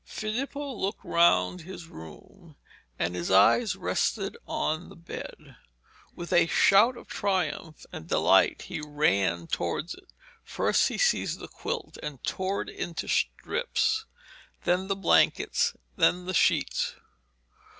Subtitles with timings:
[0.03, 2.55] Filippo looked round his room,
[2.97, 5.55] and his eye rested on the bed.
[6.15, 10.11] With a shout of triumphant delight he ran towards it.
[10.43, 14.05] First he seized the quilt and tore it into strips,
[14.63, 16.95] then the blankets, then the sheets.